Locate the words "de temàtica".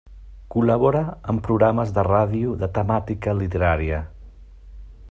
2.65-3.39